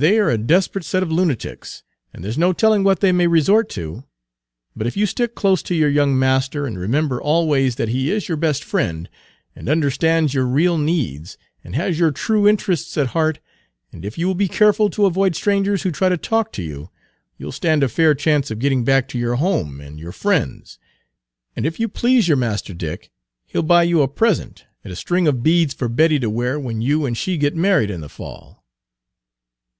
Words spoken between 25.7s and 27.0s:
for Betty to wear when